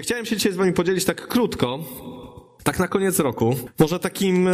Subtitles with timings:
[0.00, 1.78] Chciałem się dzisiaj z wami podzielić tak krótko,
[2.62, 4.52] tak na koniec roku, może takim, e,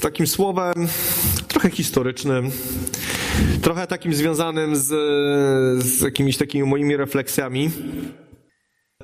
[0.00, 0.74] takim słowem
[1.48, 2.50] trochę historycznym,
[3.62, 4.86] trochę takim związanym z,
[5.84, 7.70] z jakimiś takimi moimi refleksjami.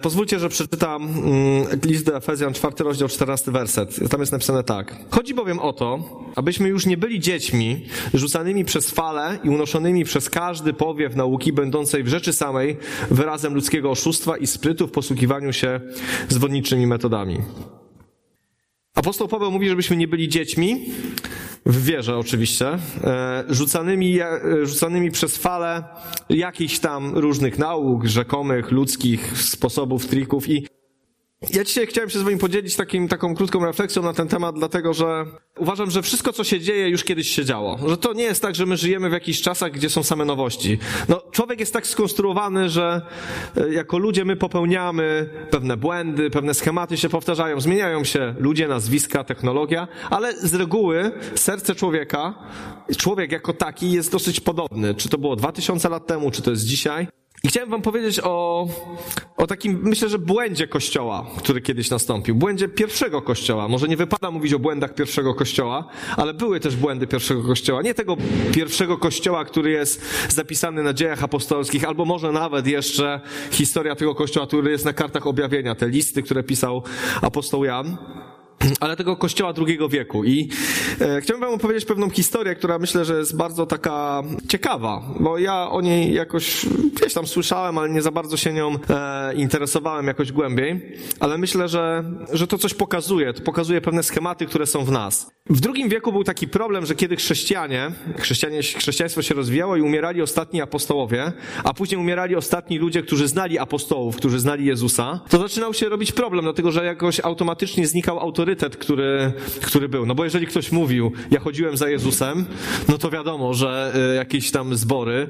[0.02, 4.10] Pozwólcie, że przeczytam mm, list do Efezjan, czwarty rozdział, czternasty werset.
[4.10, 4.96] Tam jest napisane tak.
[5.10, 5.98] Chodzi bowiem o to,
[6.34, 12.02] abyśmy już nie byli dziećmi, rzucanymi przez fale i unoszonymi przez każdy powiew nauki, będącej
[12.02, 12.76] w rzeczy samej
[13.10, 15.80] wyrazem ludzkiego oszustwa i sprytu w posługiwaniu się
[16.28, 17.38] zwodniczymi metodami.
[19.06, 20.84] Apostoł Paweł mówi, żebyśmy nie byli dziećmi,
[21.66, 22.68] w wierze oczywiście,
[23.04, 25.84] e, rzucanymi, e, rzucanymi przez fale
[26.30, 30.66] jakichś tam różnych nauk, rzekomych, ludzkich sposobów, trików i
[31.54, 34.94] ja dzisiaj chciałem się z wami podzielić takim, taką krótką refleksją na ten temat, dlatego
[34.94, 35.24] że
[35.58, 37.78] uważam, że wszystko, co się dzieje, już kiedyś się działo.
[37.88, 40.78] Że to nie jest tak, że my żyjemy w jakichś czasach, gdzie są same nowości.
[41.08, 43.02] No, człowiek jest tak skonstruowany, że
[43.56, 49.24] e, jako ludzie my popełniamy pewne błędy, pewne schematy się powtarzają, zmieniają się ludzie, nazwiska,
[49.24, 52.34] technologia, ale z reguły serce człowieka,
[52.96, 54.94] człowiek jako taki jest dosyć podobny.
[54.94, 57.06] Czy to było 2000 lat temu, czy to jest dzisiaj.
[57.46, 58.68] I chciałem wam powiedzieć o,
[59.36, 62.34] o takim, myślę, że błędzie Kościoła, który kiedyś nastąpił.
[62.34, 63.68] Błędzie pierwszego Kościoła.
[63.68, 67.82] Może nie wypada mówić o błędach pierwszego Kościoła, ale były też błędy pierwszego Kościoła.
[67.82, 68.16] Nie tego
[68.52, 73.20] pierwszego Kościoła, który jest zapisany na dziejach apostolskich, albo może nawet jeszcze
[73.50, 76.82] historia tego Kościoła, który jest na kartach objawienia, te listy, które pisał
[77.22, 77.96] apostoł Jan
[78.80, 80.24] ale tego kościoła drugiego wieku.
[80.24, 80.48] I
[81.00, 85.70] e, chciałbym wam opowiedzieć pewną historię, która myślę, że jest bardzo taka ciekawa, bo ja
[85.70, 90.32] o niej jakoś gdzieś tam słyszałem, ale nie za bardzo się nią e, interesowałem jakoś
[90.32, 94.90] głębiej, ale myślę, że, że to coś pokazuje, to pokazuje pewne schematy, które są w
[94.90, 95.30] nas.
[95.50, 100.22] W drugim wieku był taki problem, że kiedy chrześcijanie, chrześcijanie chrześcijaństwo się rozwijało i umierali
[100.22, 101.32] ostatni apostołowie,
[101.64, 106.12] a później umierali ostatni ludzie, którzy znali apostołów, którzy znali Jezusa, to zaczynał się robić
[106.12, 109.32] problem, dlatego że jakoś automatycznie znikał autorytet, który,
[109.62, 110.06] który był.
[110.06, 112.46] No bo jeżeli ktoś mówił, ja chodziłem za Jezusem,
[112.88, 115.28] no to wiadomo, że y, jakieś tam zbory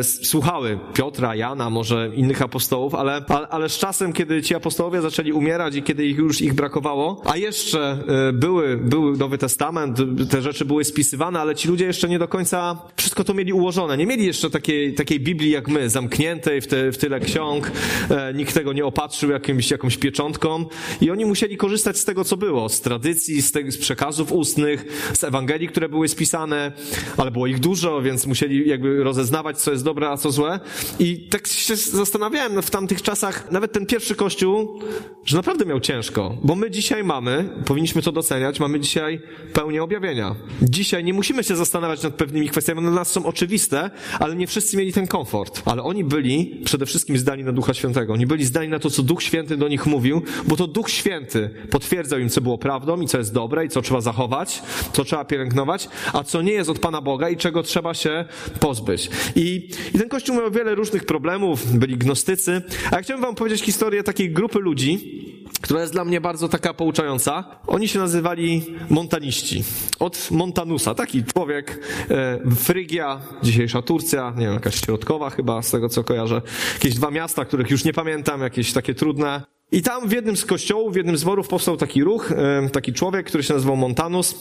[0.00, 5.32] y, słuchały Piotra, Jana, może innych apostołów, ale, ale z czasem, kiedy ci apostołowie zaczęli
[5.32, 9.98] umierać i kiedy ich już ich brakowało, a jeszcze y, były, były Nowy Testament,
[10.30, 13.96] te rzeczy były spisywane, ale ci ludzie jeszcze nie do końca wszystko to mieli ułożone.
[13.96, 17.72] Nie mieli jeszcze takiej, takiej Biblii jak my, zamkniętej w, te, w tyle ksiąg,
[18.10, 20.64] e, nikt tego nie opatrzył jakimś, jakąś pieczątką
[21.00, 25.10] i oni musieli korzystać z tego, co było, z tradycji, z, te, z przekazów ustnych,
[25.14, 26.72] z Ewangelii, które były spisane,
[27.16, 30.60] ale było ich dużo, więc musieli jakby rozeznawać, co jest dobre, a co złe.
[30.98, 34.80] I tak się zastanawiałem w tamtych czasach, nawet ten pierwszy kościół,
[35.24, 39.20] że naprawdę miał ciężko, bo my dzisiaj mamy, powinniśmy to doceniać, mamy dzisiaj
[39.52, 40.34] pełnię objawienia.
[40.62, 44.46] Dzisiaj nie musimy się zastanawiać nad pewnymi kwestiami, one dla nas są oczywiste, ale nie
[44.46, 45.62] wszyscy mieli ten komfort.
[45.64, 48.12] Ale oni byli przede wszystkim zdani na Ducha Świętego.
[48.12, 51.50] Oni byli zdani na to, co Duch Święty do nich mówił, bo to Duch Święty
[51.70, 54.62] potwierdzał im, co było prawdą i co jest dobre i co trzeba zachować,
[54.92, 58.24] co trzeba pielęgnować, a co nie jest od Pana Boga i czego trzeba się
[58.60, 59.10] pozbyć.
[59.36, 63.62] I, i ten Kościół miał wiele różnych problemów, byli gnostycy, a ja chciałbym wam powiedzieć
[63.62, 65.20] historię takiej grupy ludzi,
[65.60, 67.44] która jest dla mnie bardzo taka pouczająca.
[67.66, 69.64] Oni się nazywali montaniści.
[69.98, 75.88] Od Montanusa, taki człowiek, e, Frygia, dzisiejsza Turcja, nie wiem, jakaś środkowa chyba, z tego
[75.88, 76.42] co kojarzę.
[76.74, 79.42] Jakieś dwa miasta, których już nie pamiętam, jakieś takie trudne.
[79.72, 82.92] I tam w jednym z kościołów, w jednym z zborów powstał taki ruch, e, taki
[82.92, 84.34] człowiek, który się nazywał Montanus.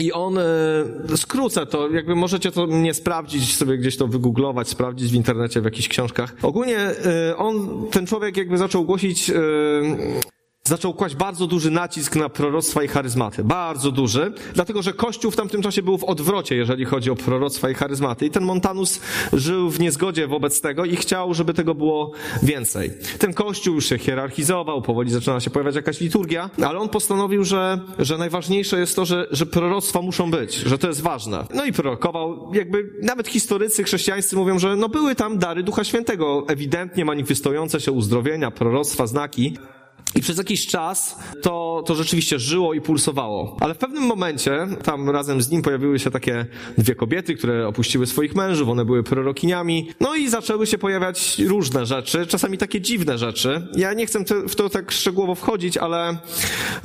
[0.00, 0.42] I on, e,
[1.16, 5.64] skrócę to, jakby możecie to nie sprawdzić, sobie gdzieś to wygooglować, sprawdzić w internecie, w
[5.64, 6.36] jakichś książkach.
[6.42, 9.30] Ogólnie e, on, ten człowiek jakby zaczął głosić
[10.64, 13.44] zaczął kłaść bardzo duży nacisk na proroctwa i charyzmaty.
[13.44, 17.70] Bardzo duży, dlatego że Kościół w tamtym czasie był w odwrocie, jeżeli chodzi o proroctwa
[17.70, 18.26] i charyzmaty.
[18.26, 19.00] I ten Montanus
[19.32, 22.12] żył w niezgodzie wobec tego i chciał, żeby tego było
[22.42, 22.90] więcej.
[23.18, 27.80] Ten Kościół już się hierarchizował, powoli zaczynała się pojawiać jakaś liturgia, ale on postanowił, że,
[27.98, 31.46] że najważniejsze jest to, że, że proroctwa muszą być, że to jest ważne.
[31.54, 36.44] No i prorokował, jakby nawet historycy chrześcijańscy mówią, że no były tam dary Ducha Świętego,
[36.48, 39.56] ewidentnie manifestujące się uzdrowienia, proroctwa, znaki.
[40.14, 43.56] I przez jakiś czas to, to rzeczywiście żyło i pulsowało.
[43.60, 46.46] Ale w pewnym momencie tam razem z nim pojawiły się takie
[46.78, 49.90] dwie kobiety, które opuściły swoich mężów, one były prorokiniami.
[50.00, 53.68] No i zaczęły się pojawiać różne rzeczy, czasami takie dziwne rzeczy.
[53.76, 56.16] Ja nie chcę w to tak szczegółowo wchodzić, ale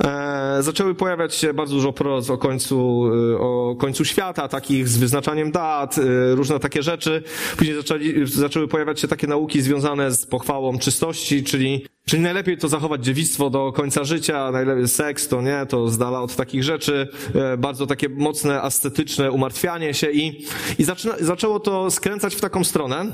[0.04, 3.04] e, zaczęły pojawiać się bardzo dużo proroc o końcu,
[3.34, 7.22] e, o końcu świata, takich z wyznaczaniem dat, e, różne takie rzeczy.
[7.56, 12.68] Później zaczęli, zaczęły pojawiać się takie nauki związane z pochwałą czystości, czyli Czyli najlepiej to
[12.68, 17.08] zachować dziewictwo do końca życia, najlepiej seks to nie, to z dala od takich rzeczy,
[17.34, 20.44] e, bardzo takie mocne, ascetyczne umartwianie się i,
[20.78, 23.12] i zaczyna, zaczęło to skręcać w taką stronę,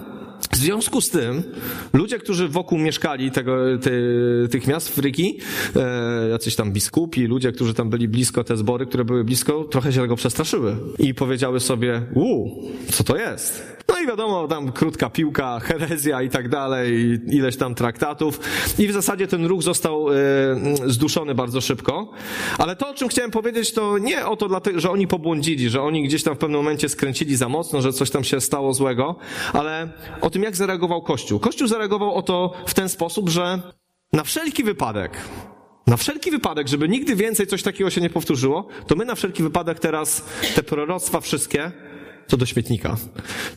[0.52, 1.42] w związku z tym
[1.92, 5.38] ludzie, którzy wokół mieszkali tego, ty, tych miast Fryki,
[5.76, 9.92] e, jacyś tam biskupi, ludzie, którzy tam byli blisko, te zbory, które były blisko, trochę
[9.92, 13.74] się tego przestraszyły i powiedziały sobie, uuu, co to jest?
[13.88, 18.40] No i wiadomo, tam krótka piłka, herezja i tak dalej, ileś tam traktatów
[18.88, 20.14] w zasadzie ten ruch został e,
[20.86, 22.10] zduszony bardzo szybko.
[22.58, 25.82] Ale to, o czym chciałem powiedzieć, to nie o to, dlatego, że oni pobłądzili, że
[25.82, 29.16] oni gdzieś tam w pewnym momencie skręcili za mocno, że coś tam się stało złego,
[29.52, 29.88] ale
[30.20, 31.40] o tym, jak zareagował Kościół.
[31.40, 33.62] Kościół zareagował o to w ten sposób, że
[34.12, 35.12] na wszelki wypadek,
[35.86, 39.42] na wszelki wypadek, żeby nigdy więcej coś takiego się nie powtórzyło, to my na wszelki
[39.42, 41.72] wypadek teraz te proroctwa wszystkie
[42.28, 42.96] to do śmietnika.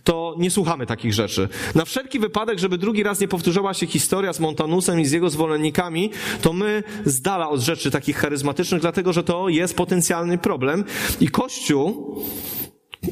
[0.03, 1.49] To nie słuchamy takich rzeczy.
[1.75, 5.29] Na wszelki wypadek, żeby drugi raz nie powtórzyła się historia z Montanusem i z jego
[5.29, 6.11] zwolennikami,
[6.41, 10.83] to my z dala od rzeczy takich charyzmatycznych, dlatego że to jest potencjalny problem.
[11.19, 12.15] I Kościół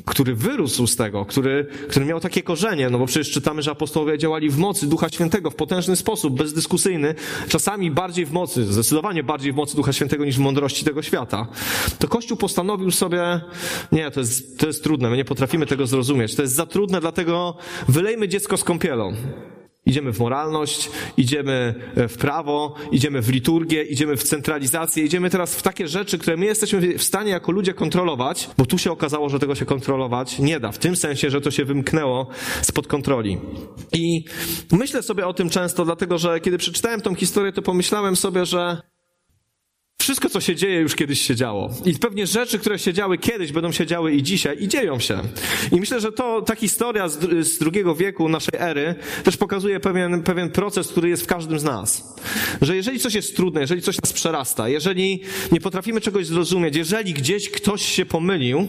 [0.06, 4.18] który wyrósł z tego, który, który miał takie korzenie, no bo przecież czytamy, że apostołowie
[4.18, 7.16] działali w mocy Ducha Świętego w potężny sposób, bezdyskusyjny,
[7.48, 11.48] czasami bardziej w mocy, zdecydowanie bardziej w mocy Ducha Świętego niż w mądrości tego świata.
[12.00, 13.42] To Kościół postanowił sobie,
[13.92, 17.02] nie, to jest, to jest trudne, my nie potrafimy tego zrozumieć, to jest za trudne,
[17.02, 17.58] dlatego
[17.88, 19.14] wylejmy dziecko z kąpielą.
[19.86, 25.56] Idziemy w moralność, idziemy e, w prawo, idziemy w liturgię, idziemy w centralizację, idziemy teraz
[25.56, 29.30] w takie rzeczy, które my jesteśmy w stanie jako ludzie kontrolować, bo tu się okazało,
[29.30, 30.72] że tego się kontrolować nie da.
[30.72, 32.28] W tym sensie, że to się wymknęło
[32.62, 33.38] spod kontroli.
[33.94, 34.26] I
[34.72, 38.82] myślę sobie o tym często, dlatego że kiedy przeczytałem tą historię, to pomyślałem sobie, że
[40.06, 41.70] wszystko, co się dzieje, już kiedyś się działo.
[41.86, 45.20] I pewnie rzeczy, które się działy kiedyś, będą się działy i dzisiaj i dzieją się.
[45.72, 50.24] I myślę, że to ta historia z, z drugiego wieku naszej ery też pokazuje pewien,
[50.24, 52.16] pewien proces, który jest w każdym z nas.
[52.62, 55.22] Że jeżeli coś jest trudne, jeżeli coś nas przerasta, jeżeli
[55.52, 58.68] nie potrafimy czegoś zrozumieć, jeżeli gdzieś ktoś się pomylił,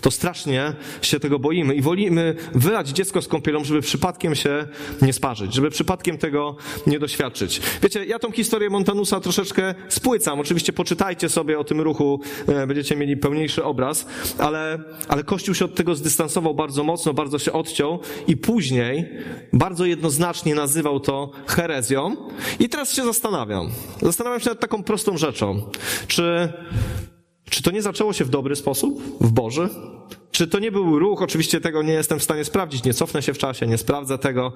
[0.00, 0.72] to strasznie
[1.02, 4.66] się tego boimy i wolimy wylać dziecko z kąpielą, żeby przypadkiem się
[5.02, 7.60] nie sparzyć, żeby przypadkiem tego nie doświadczyć.
[7.82, 10.40] Wiecie, ja tą historię Montanusa troszeczkę spłycam.
[10.40, 14.06] Oczywiście Oczywiście poczytajcie sobie o tym ruchu, e, będziecie mieli pełniejszy obraz,
[14.38, 14.78] ale,
[15.08, 19.10] ale Kościół się od tego zdystansował bardzo mocno, bardzo się odciął i później
[19.52, 22.16] bardzo jednoznacznie nazywał to herezją.
[22.58, 23.70] I teraz się zastanawiam.
[24.02, 25.70] Zastanawiam się nad taką prostą rzeczą.
[26.06, 26.52] Czy,
[27.52, 29.02] czy to nie zaczęło się w dobry sposób?
[29.20, 29.68] W Boży?
[30.30, 31.22] Czy to nie był ruch?
[31.22, 34.52] Oczywiście tego nie jestem w stanie sprawdzić, nie cofnę się w czasie, nie sprawdzę tego,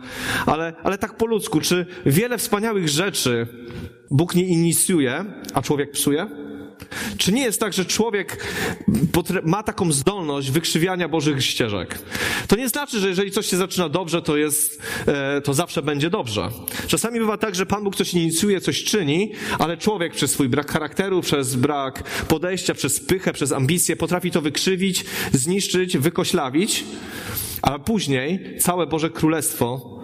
[0.46, 3.46] ale, ale tak po ludzku, czy wiele wspaniałych rzeczy
[4.10, 6.26] Bóg nie inicjuje, a człowiek psuje?
[7.18, 8.46] Czy nie jest tak, że człowiek
[9.42, 11.98] ma taką zdolność wykrzywiania Bożych ścieżek?
[12.48, 16.10] To nie znaczy, że jeżeli coś się zaczyna dobrze, to jest, e, to zawsze będzie
[16.10, 16.50] dobrze.
[16.86, 20.72] Czasami bywa tak, że Pan Bóg coś inicjuje, coś czyni, ale człowiek przez swój brak
[20.72, 26.84] charakteru, przez brak podejścia, przez pychę, przez ambicję potrafi to wykrzywić, zniszczyć, wykoślawić,
[27.62, 30.00] a później całe Boże Królestwo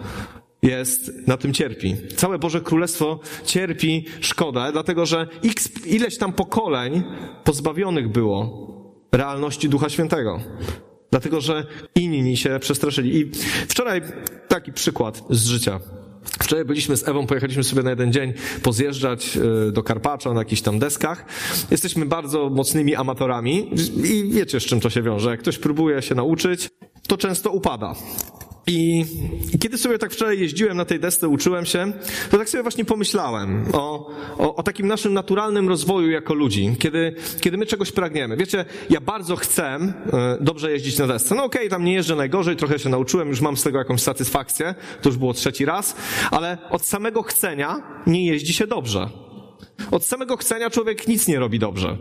[0.63, 1.95] jest, na tym cierpi.
[2.15, 7.03] Całe Boże Królestwo cierpi szkodę, dlatego że x, ileś tam pokoleń
[7.43, 8.73] pozbawionych było
[9.11, 10.39] realności Ducha Świętego.
[11.11, 11.65] Dlatego, że
[11.95, 13.19] inni się przestraszyli.
[13.19, 13.31] I
[13.67, 14.01] wczoraj
[14.47, 15.79] taki przykład z życia.
[16.23, 18.33] Wczoraj byliśmy z Ewą, pojechaliśmy sobie na jeden dzień
[18.63, 21.25] pozjeżdżać e, do Karpacza na jakichś tam deskach.
[21.71, 23.69] Jesteśmy bardzo mocnymi amatorami
[24.03, 25.29] i wiecie, z czym to się wiąże.
[25.29, 26.69] Jak ktoś próbuje się nauczyć,
[27.07, 27.95] to często upada.
[28.67, 29.05] I,
[29.53, 31.93] I, kiedy sobie tak wczoraj jeździłem na tej desce, uczyłem się,
[32.31, 37.15] to tak sobie właśnie pomyślałem o, o, o, takim naszym naturalnym rozwoju jako ludzi, kiedy,
[37.41, 38.37] kiedy my czegoś pragniemy.
[38.37, 39.93] Wiecie, ja bardzo chcę e,
[40.41, 41.35] dobrze jeździć na desce.
[41.35, 44.01] No okej, okay, tam nie jeżdżę najgorzej, trochę się nauczyłem, już mam z tego jakąś
[44.01, 45.95] satysfakcję, to już było trzeci raz,
[46.31, 49.09] ale od samego chcenia nie jeździ się dobrze.
[49.91, 51.97] Od samego chcenia człowiek nic nie robi dobrze.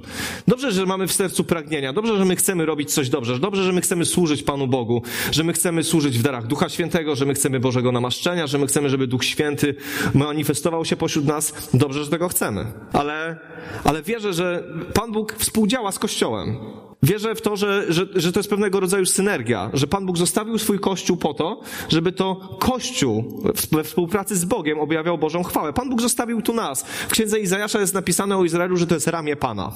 [0.49, 3.73] Dobrze, że mamy w sercu pragnienia, dobrze, że my chcemy robić coś dobrze, dobrze, że
[3.73, 7.35] my chcemy służyć Panu Bogu, że my chcemy służyć w darach Ducha Świętego, że my
[7.35, 9.75] chcemy Bożego namaszczenia, że my chcemy, żeby Duch Święty
[10.15, 11.71] manifestował się pośród nas.
[11.75, 12.67] Dobrze, że tego chcemy.
[12.93, 13.39] Ale,
[13.85, 14.65] ale wierzę, że
[14.95, 16.57] Pan Bóg współdziała z Kościołem.
[17.03, 20.59] Wierzę w to, że, że, że to jest pewnego rodzaju synergia, że Pan Bóg zostawił
[20.59, 23.43] swój Kościół po to, żeby to Kościół
[23.73, 25.73] we współpracy z Bogiem objawiał Bożą chwałę.
[25.73, 26.85] Pan Bóg zostawił tu nas.
[27.09, 29.73] W księdze Izajasza jest napisane o Izraelu, że to jest ramię Pana.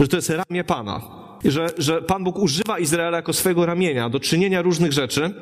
[0.00, 1.00] Że to jest ramię Pana.
[1.44, 5.34] Że, że Pan Bóg używa Izraela jako swojego ramienia do czynienia różnych rzeczy.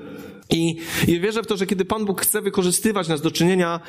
[0.51, 0.77] I,
[1.07, 3.81] I wierzę w to, że kiedy Pan Bóg chce wykorzystywać nas do czynienia,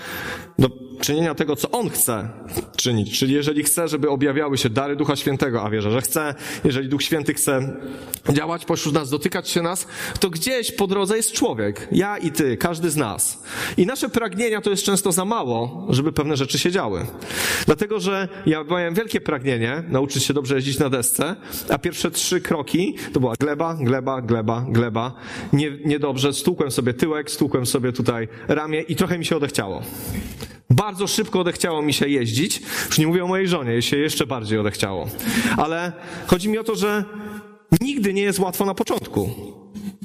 [0.60, 0.70] do
[1.02, 2.30] czynienia tego, co On chce
[2.76, 6.90] czynić, czyli jeżeli chce, żeby objawiały się dary Ducha Świętego, a wierzę, że chce, jeżeli
[6.90, 7.76] Duch Święty chce
[8.30, 9.88] działać pośród nas, dotykać się nas,
[10.20, 11.88] to gdzieś po drodze jest człowiek.
[11.92, 13.44] Ja i ty, każdy z nas.
[13.78, 17.06] I nasze pragnienia to jest często za mało, żeby pewne rzeczy się działy.
[17.66, 21.36] Dlatego, że ja miałem wielkie pragnienie nauczyć się dobrze jeździć na desce,
[21.70, 25.14] a pierwsze trzy kroki to była gleba, gleba, gleba, gleba,
[25.54, 29.82] nie, niedobrze, stłukłem sobie tyłek, stłukłem sobie tutaj ramię i trochę mi się odechciało.
[30.70, 32.62] Bardzo szybko odechciało mi się jeździć.
[32.88, 35.08] Już nie mówię o mojej żonie, jej się jeszcze bardziej odechciało.
[35.58, 35.92] Ale
[36.28, 37.04] chodzi mi o to, że
[37.82, 39.30] nigdy nie jest łatwo na początku.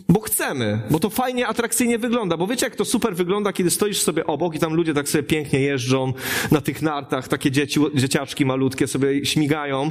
[0.09, 2.37] Bo chcemy, bo to fajnie, atrakcyjnie wygląda.
[2.37, 5.25] Bo wiecie, jak to super wygląda, kiedy stoisz sobie obok i tam ludzie tak sobie
[5.25, 6.13] pięknie jeżdżą
[6.51, 9.91] na tych nartach, takie dzieci, dzieciaczki malutkie sobie śmigają,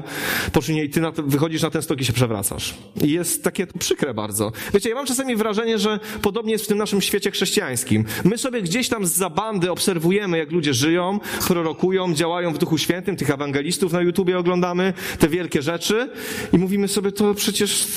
[0.52, 2.74] po czym ty na to, wychodzisz na ten stok i się przewracasz.
[3.04, 4.52] I jest takie przykre bardzo.
[4.74, 8.06] Wiecie, ja mam czasami wrażenie, że podobnie jest w tym naszym świecie chrześcijańskim.
[8.24, 13.16] My sobie gdzieś tam z bandy obserwujemy, jak ludzie żyją, prorokują, działają w Duchu Świętym,
[13.16, 16.10] tych ewangelistów na YouTubie oglądamy, te wielkie rzeczy
[16.54, 17.88] i mówimy sobie, to przecież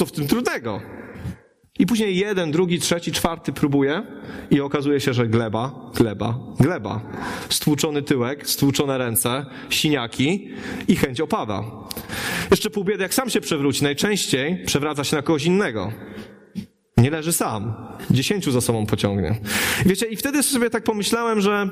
[0.00, 0.80] co w tym trudnego?
[1.78, 4.02] I później jeden, drugi, trzeci, czwarty próbuje
[4.50, 7.00] i okazuje się, że gleba, gleba, gleba.
[7.48, 10.48] Stłuczony tyłek, stłuczone ręce, siniaki
[10.88, 11.62] i chęć opada.
[12.50, 15.92] Jeszcze pół biedy, jak sam się przewróci, najczęściej przewraca się na kogoś innego.
[16.96, 17.74] Nie leży sam.
[18.10, 19.40] Dziesięciu za sobą pociągnie.
[19.86, 21.68] Wiecie, i wtedy sobie tak pomyślałem, że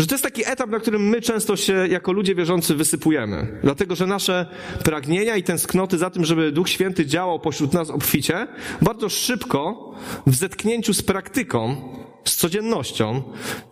[0.00, 3.60] że to jest taki etap, na którym my często się jako ludzie wierzący wysypujemy.
[3.62, 4.46] Dlatego, że nasze
[4.84, 8.46] pragnienia i tęsknoty za tym, żeby Duch Święty działał pośród nas obficie,
[8.82, 9.90] bardzo szybko
[10.26, 11.76] w zetknięciu z praktyką,
[12.24, 13.22] z codziennością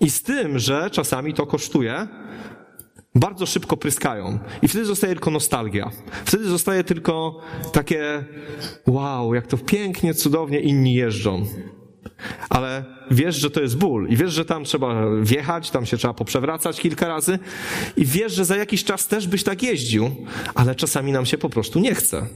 [0.00, 2.08] i z tym, że czasami to kosztuje,
[3.14, 4.38] bardzo szybko pryskają.
[4.62, 5.90] I wtedy zostaje tylko nostalgia.
[6.24, 7.40] Wtedy zostaje tylko
[7.72, 8.24] takie
[8.86, 11.46] wow, jak to pięknie, cudownie inni jeżdżą
[12.48, 16.14] ale wiesz, że to jest ból i wiesz, że tam trzeba wjechać, tam się trzeba
[16.14, 17.38] poprzewracać kilka razy
[17.96, 20.10] i wiesz, że za jakiś czas też byś tak jeździł,
[20.54, 22.26] ale czasami nam się po prostu nie chce.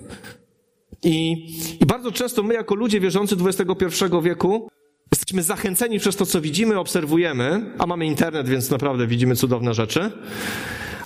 [1.03, 1.47] I,
[1.81, 4.69] i bardzo często my jako ludzie wierzący XXI wieku
[5.13, 10.13] jesteśmy zachęceni przez to, co widzimy, obserwujemy, a mamy internet, więc naprawdę widzimy cudowne rzeczy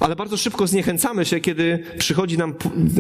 [0.00, 2.54] ale bardzo szybko zniechęcamy się, kiedy przychodzi nam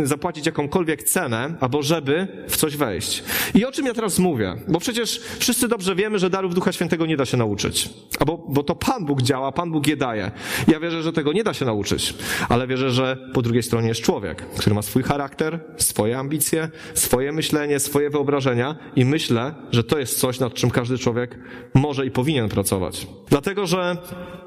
[0.04, 3.22] zapłacić jakąkolwiek cenę, albo żeby w coś wejść.
[3.54, 4.56] I o czym ja teraz mówię?
[4.68, 7.90] Bo przecież wszyscy dobrze wiemy, że darów Ducha Świętego nie da się nauczyć.
[8.18, 10.30] Albo, bo to Pan Bóg działa, Pan Bóg je daje.
[10.68, 12.14] Ja wierzę, że tego nie da się nauczyć,
[12.48, 17.32] ale wierzę, że po drugiej stronie jest człowiek, który ma swój charakter, swoje ambicje, swoje
[17.32, 21.38] myślenie, swoje wyobrażenia i myślę, że to jest coś, nad czym każdy człowiek
[21.74, 23.06] może i powinien pracować.
[23.28, 23.96] Dlatego, że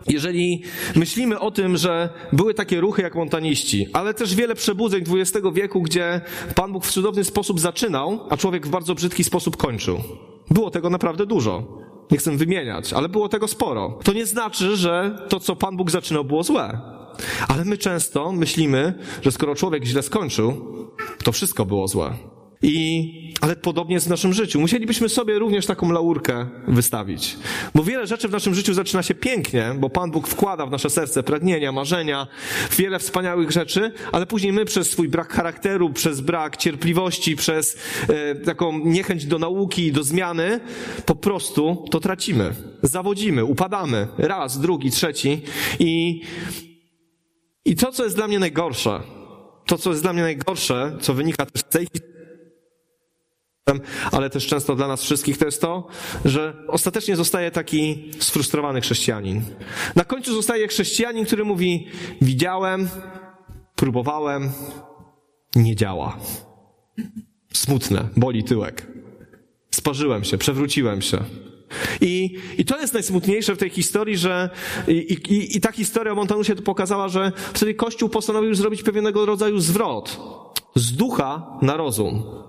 [0.07, 0.63] jeżeli
[0.95, 2.10] myślimy o tym, że
[2.43, 6.21] były takie ruchy jak montaniści, ale też wiele przebudzeń XX wieku, gdzie
[6.55, 10.00] Pan Bóg w cudowny sposób zaczynał, a człowiek w bardzo brzydki sposób kończył.
[10.51, 11.63] Było tego naprawdę dużo.
[12.12, 14.00] Nie chcę wymieniać, ale było tego sporo.
[14.03, 16.79] To nie znaczy, że to, co Pan Bóg zaczynał, było złe.
[17.47, 20.53] Ale my często myślimy, że skoro człowiek źle skończył,
[21.23, 22.32] to wszystko było złe.
[22.63, 24.60] I, ale podobnie jest w naszym życiu.
[24.60, 27.38] Musielibyśmy sobie również taką laurkę wystawić.
[27.75, 30.89] Bo wiele rzeczy w naszym życiu zaczyna się pięknie, bo Pan Bóg wkłada w nasze
[30.89, 32.27] serce pragnienia, marzenia,
[32.77, 37.77] wiele wspaniałych rzeczy, ale później my przez swój brak charakteru, przez brak cierpliwości, przez
[38.10, 40.60] e, taką niechęć do nauki, do zmiany,
[41.05, 42.53] po prostu to tracimy.
[42.82, 44.08] Zawodzimy, upadamy.
[44.17, 45.41] Raz, drugi, trzeci.
[45.79, 46.22] I,
[47.65, 49.00] i to, co jest dla mnie najgorsze,
[49.65, 51.88] to, co jest dla mnie najgorsze, co wynika też z tej
[54.12, 55.88] ale też często dla nas wszystkich to jest to,
[56.25, 59.41] że ostatecznie zostaje taki sfrustrowany chrześcijanin.
[59.96, 61.88] Na końcu zostaje chrześcijanin, który mówi:
[62.22, 62.89] Widziałem,
[63.75, 64.51] próbowałem,
[65.55, 66.17] nie działa.
[67.53, 68.88] Smutne, boli tyłek.
[69.72, 71.17] Sparzyłem się, przewróciłem się.
[72.01, 74.50] I, I to jest najsmutniejsze w tej historii, że
[74.88, 74.91] i,
[75.29, 79.60] i, i ta historia o Montanusie to pokazała, że wtedy Kościół postanowił zrobić pewnego rodzaju
[79.60, 80.20] zwrot
[80.75, 82.42] z ducha na rozum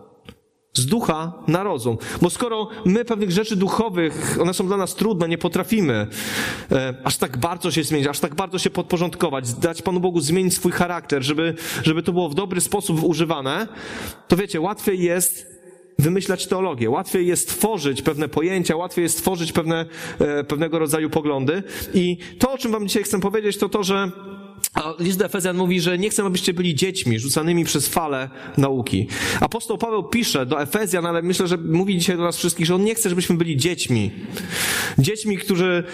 [0.75, 1.99] z ducha na rozum.
[2.23, 6.07] Bo skoro my pewnych rzeczy duchowych, one są dla nas trudne, nie potrafimy
[6.73, 10.55] e, aż tak bardzo się zmienić, aż tak bardzo się podporządkować, dać Panu Bogu zmienić
[10.55, 13.69] swój charakter, żeby, żeby to było w dobry sposób używane,
[14.29, 15.55] to wiecie, łatwiej jest
[15.99, 19.87] wymyślać teologię, łatwiej jest tworzyć pewne pojęcia, łatwiej jest tworzyć pewne,
[20.19, 21.63] e, pewnego rodzaju poglądy.
[21.95, 24.11] I to, o czym Wam dzisiaj chcę powiedzieć, to to, że
[24.75, 29.09] a list do Efezjan mówi, że nie chcę, abyście byli dziećmi rzucanymi przez fale nauki.
[29.41, 32.85] Apostoł Paweł pisze do Efezjan, ale myślę, że mówi dzisiaj do nas wszystkich, że on
[32.85, 34.11] nie chce, żebyśmy byli dziećmi.
[34.99, 35.85] Dziećmi, którzy,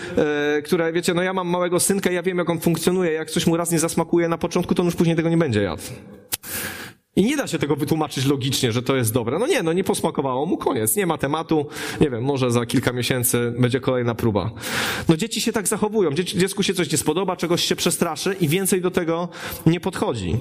[0.56, 3.12] e, które, wiecie, no ja mam małego synka, ja wiem, jak on funkcjonuje.
[3.12, 5.62] Jak coś mu raz nie zasmakuje na początku, to on już później tego nie będzie
[5.62, 5.82] jadł.
[7.16, 9.38] I nie da się tego wytłumaczyć logicznie, że to jest dobre.
[9.38, 10.96] No nie, no nie posmakowało mu, koniec.
[10.96, 11.66] Nie ma tematu,
[12.00, 14.50] nie wiem, może za kilka miesięcy będzie kolejna próba.
[15.08, 16.12] No dzieci się tak zachowują.
[16.14, 19.28] Dzieci, dziecku się coś nie spodoba, czegoś się przestraszy i więcej do tego
[19.66, 20.36] nie podchodzi.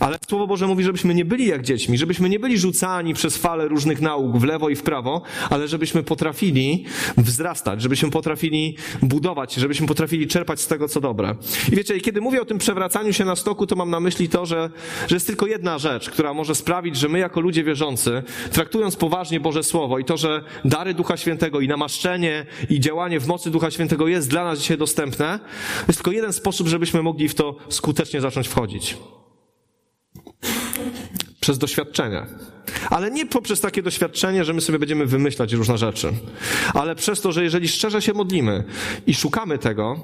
[0.00, 3.68] Ale Słowo Boże mówi, żebyśmy nie byli jak dziećmi, żebyśmy nie byli rzucani przez fale
[3.68, 6.84] różnych nauk w lewo i w prawo, ale żebyśmy potrafili
[7.16, 11.34] wzrastać, żebyśmy potrafili budować, żebyśmy potrafili czerpać z tego, co dobre.
[11.72, 14.46] I wiecie, kiedy mówię o tym przewracaniu się na stoku, to mam na myśli to,
[14.46, 14.70] że,
[15.08, 18.22] że jest tylko jedna rzecz, która może sprawić, że my jako ludzie wierzący,
[18.52, 23.26] traktując poważnie Boże Słowo i to, że dary Ducha Świętego i namaszczenie i działanie w
[23.26, 25.40] mocy Ducha Świętego jest dla nas dzisiaj dostępne,
[25.88, 28.96] jest tylko jeden sposób, żebyśmy mogli w to skutecznie zacząć wchodzić.
[31.42, 32.26] Przez doświadczenie.
[32.90, 36.12] Ale nie poprzez takie doświadczenie, że my sobie będziemy wymyślać różne rzeczy,
[36.74, 38.64] ale przez to, że jeżeli szczerze się modlimy
[39.06, 40.00] i szukamy tego,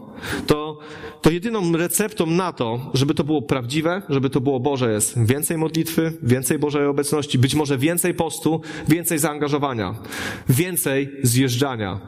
[0.47, 0.79] to,
[1.23, 5.59] to jedyną receptą na to, żeby to było prawdziwe, żeby to było Boże, jest więcej
[5.59, 9.95] modlitwy, więcej Bożej obecności, być może więcej postu, więcej zaangażowania,
[10.49, 12.01] więcej zjeżdżania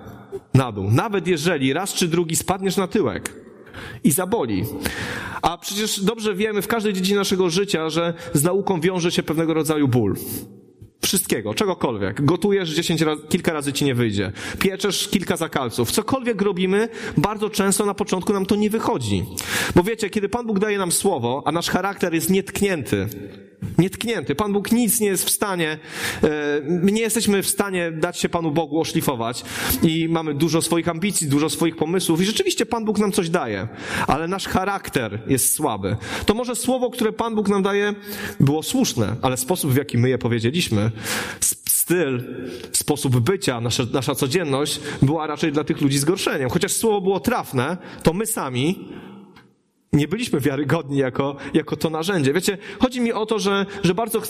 [0.55, 0.91] na dół.
[0.91, 3.41] Nawet jeżeli raz czy drugi spadniesz na tyłek,
[4.05, 4.65] i zaboli.
[5.43, 9.55] A przecież dobrze wiemy w każdej dziedzinie naszego życia, że z nauką wiąże się pewnego
[9.55, 10.17] rodzaju ból.
[11.03, 12.25] Wszystkiego, czegokolwiek.
[12.25, 14.33] Gotujesz dziesięć razy, kilka razy ci nie wyjdzie.
[14.59, 15.93] Pieczesz kilka zakalców.
[15.93, 19.25] Cokolwiek robimy, bardzo często na początku nam to nie wychodzi.
[19.75, 23.09] Bo wiecie, kiedy Pan Bóg daje nam słowo, a nasz charakter jest nietknięty,
[23.79, 24.35] nietknięty.
[24.35, 25.79] Pan Bóg nic nie jest w stanie,
[26.23, 26.29] e,
[26.64, 29.45] my nie jesteśmy w stanie dać się Panu Bogu oszlifować
[29.83, 33.69] i mamy dużo swoich ambicji, dużo swoich pomysłów i rzeczywiście Pan Bóg nam coś daje,
[34.07, 35.97] ale nasz charakter jest słaby.
[36.26, 37.95] To może słowo, które Pan Bóg nam daje,
[38.40, 40.90] było słuszne, ale sposób, w jaki my je powiedzieliśmy,
[41.90, 42.23] styl,
[42.73, 46.50] sposób bycia, nasza, nasza codzienność była raczej dla tych ludzi zgorszeniem.
[46.50, 48.88] Chociaż słowo było trafne, to my sami
[49.93, 52.33] nie byliśmy wiarygodni jako, jako to narzędzie.
[52.33, 54.27] Wiecie, chodzi mi o to, że, że bardzo ch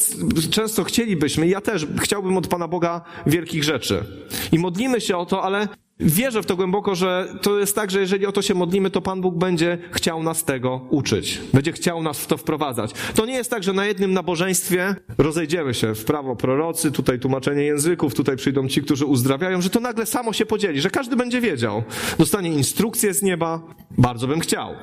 [0.50, 4.04] często chcielibyśmy, ja też chciałbym od Pana Boga wielkich rzeczy.
[4.52, 5.68] I modlimy się o to, ale
[6.00, 9.00] Wierzę w to głęboko, że to jest tak, że jeżeli o to się modlimy, to
[9.00, 11.40] Pan Bóg będzie chciał nas tego uczyć.
[11.52, 12.92] Będzie chciał nas w to wprowadzać.
[13.14, 17.62] To nie jest tak, że na jednym nabożeństwie rozejdziemy się w prawo prorocy, tutaj tłumaczenie
[17.62, 21.40] języków, tutaj przyjdą ci, którzy uzdrawiają, że to nagle samo się podzieli, że każdy będzie
[21.40, 21.82] wiedział.
[22.18, 23.60] Dostanie instrukcję z nieba.
[23.98, 24.74] Bardzo bym chciał.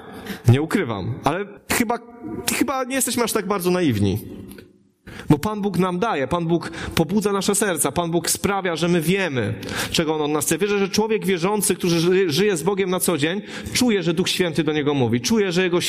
[0.49, 1.19] Nie ukrywam.
[1.23, 1.99] Ale chyba,
[2.57, 4.17] chyba nie jesteśmy aż tak bardzo naiwni.
[5.29, 9.01] Bo Pan Bóg nam daje, Pan Bóg pobudza nasze serca, Pan Bóg sprawia, że my
[9.01, 9.53] wiemy,
[9.91, 10.57] czego On od nas chce.
[10.57, 13.41] Wierzę, że człowiek wierzący, który żyje z Bogiem na co dzień,
[13.73, 15.21] czuje, że Duch Święty do niego mówi.
[15.21, 15.79] Czuje, że jego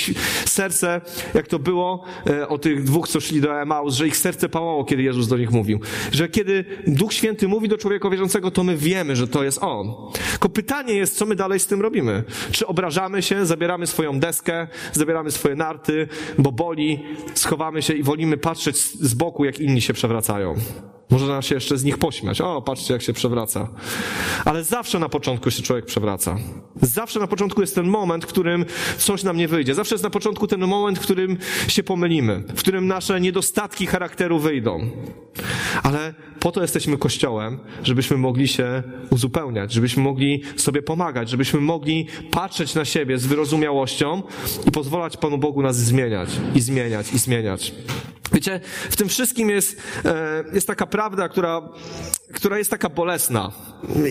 [0.44, 1.00] serce,
[1.34, 4.84] jak to było e, o tych dwóch, co szli do Emaus, że ich serce pałało,
[4.84, 5.80] kiedy Jezus do nich mówił.
[6.12, 9.94] Że kiedy Duch Święty mówi do człowieka wierzącego, to my wiemy, że to jest On.
[10.30, 12.24] Tylko pytanie jest, co my dalej z tym robimy?
[12.50, 17.04] Czy obrażamy się, zabieramy swoją deskę, zabieramy swoje narty, bo boli,
[17.34, 18.76] schowamy się i wolimy patrzeć
[19.08, 20.54] z boku, jak inni się przewracają.
[21.10, 22.40] Można się jeszcze z nich pośmiać.
[22.40, 23.68] O, patrzcie, jak się przewraca.
[24.44, 26.36] Ale zawsze na początku się człowiek przewraca.
[26.82, 28.64] Zawsze na początku jest ten moment, w którym
[28.98, 29.74] coś nam nie wyjdzie.
[29.74, 31.36] Zawsze jest na początku ten moment, w którym
[31.68, 34.90] się pomylimy, w którym nasze niedostatki charakteru wyjdą.
[35.82, 42.06] Ale po to jesteśmy Kościołem, żebyśmy mogli się uzupełniać, żebyśmy mogli sobie pomagać, żebyśmy mogli
[42.30, 44.22] patrzeć na siebie z wyrozumiałością
[44.66, 47.74] i pozwalać Panu Bogu nas zmieniać i zmieniać i zmieniać.
[48.32, 48.60] Wiecie,
[48.90, 51.62] w tym wszystkim jest, e, jest taka prawda, która,
[52.34, 53.52] która jest taka bolesna.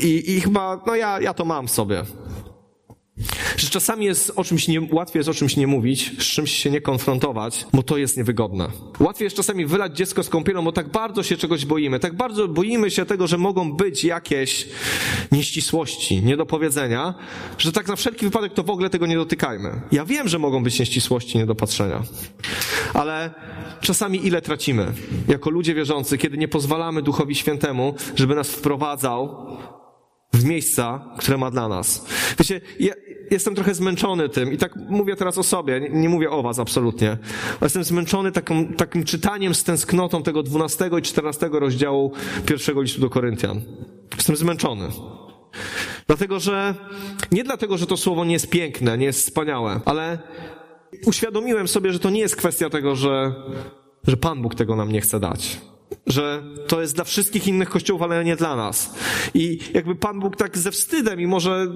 [0.02, 2.04] I, i chyba, no ja, ja to mam w sobie.
[3.58, 6.70] Że czasami jest o czymś nie, łatwiej jest o czymś nie mówić, z czymś się
[6.70, 8.68] nie konfrontować, bo to jest niewygodne.
[9.00, 12.48] Łatwiej jest czasami wylać dziecko z kąpielą, bo tak bardzo się czegoś boimy, tak bardzo
[12.48, 14.68] boimy się tego, że mogą być jakieś
[15.32, 17.14] nieścisłości, niedopowiedzenia,
[17.58, 19.82] że tak na wszelki wypadek to w ogóle tego nie dotykajmy.
[19.92, 22.04] Ja wiem, że mogą być nieścisłości, niedopatrzenia,
[22.94, 23.34] ale
[23.82, 24.94] czasami ile tracimy
[25.28, 29.48] jako ludzie wierzący, kiedy nie pozwalamy Duchowi Świętemu, żeby nas wprowadzał
[30.34, 32.06] w miejsca, które ma dla nas.
[32.40, 32.94] Wiecie, ja
[33.32, 36.60] jestem trochę zmęczony tym i tak mówię teraz o sobie, nie, nie mówię o was
[36.60, 37.18] absolutnie.
[37.62, 38.32] Jestem zmęczony
[38.78, 42.12] takim czytaniem z tęsknotą tego 12 i 14 rozdziału
[42.46, 43.62] pierwszego listu do Koryntian.
[44.16, 44.90] Jestem zmęczony.
[46.08, 46.76] Dlatego, że
[47.32, 50.20] nie dlatego, że to słowo nie jest piękne, nie jest wspaniałe, ale
[51.06, 53.34] uświadomiłem sobie, że to nie jest kwestia tego, że,
[54.08, 55.62] że Pan Bóg tego nam nie chce dać.
[56.08, 58.96] Że to jest dla wszystkich innych kościołów, ale nie dla nas.
[59.34, 61.68] I jakby Pan Bóg tak ze wstydem i może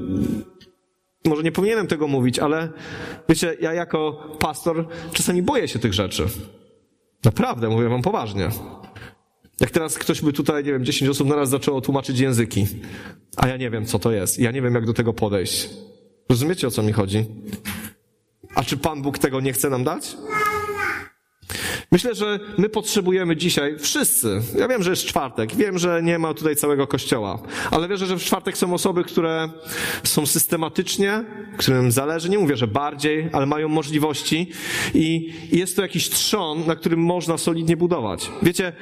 [1.26, 2.70] może nie powinienem tego mówić, ale
[3.30, 6.26] wiecie, ja jako pastor czasami boję się tych rzeczy.
[7.26, 8.50] Naprawdę, mówię wam poważnie.
[9.60, 12.68] Jak teraz ktoś by tutaj, nie wiem, 10 osób naraz zaczęło tłumaczyć języki,
[13.38, 14.40] a ja nie wiem, co to jest.
[14.40, 15.70] Ja nie wiem, jak do tego podejść.
[16.30, 17.26] Rozumiecie, o co mi chodzi?
[18.56, 20.18] A czy Pan Bóg tego nie chce nam dać?
[21.93, 26.34] Myślę, że my potrzebujemy dzisiaj, wszyscy, ja wiem, że jest czwartek, wiem, że nie ma
[26.34, 27.39] tutaj całego kościoła,
[27.71, 29.49] ale wierzę, że w czwartek są osoby, które
[30.04, 31.25] są systematycznie,
[31.58, 34.51] którym zależy, nie mówię, że bardziej, ale mają możliwości
[34.93, 38.32] i jest to jakiś trzon, na którym można solidnie budować.
[38.41, 38.73] Wiecie,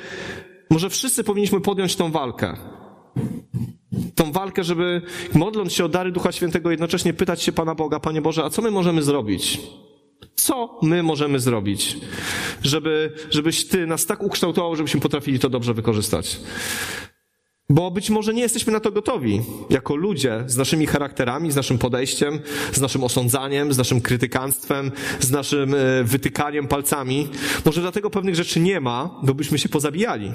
[0.69, 2.57] może wszyscy powinniśmy podjąć tą walkę.
[4.15, 5.01] Tą walkę, żeby
[5.33, 8.61] modląc się o dary Ducha Świętego jednocześnie pytać się Pana Boga, Panie Boże, a co
[8.61, 9.59] my możemy zrobić?
[10.41, 11.97] Co my możemy zrobić,
[12.61, 16.39] żeby, żebyś Ty nas tak ukształtował, żebyśmy potrafili to dobrze wykorzystać?
[17.69, 21.77] Bo być może nie jesteśmy na to gotowi, jako ludzie, z naszymi charakterami, z naszym
[21.77, 22.39] podejściem,
[22.71, 27.27] z naszym osądzaniem, z naszym krytykanstwem, z naszym e, wytykaniem palcami.
[27.65, 30.31] Może dlatego pewnych rzeczy nie ma, bo byśmy się pozabijali.